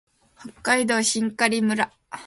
[0.39, 1.91] 北海道真狩村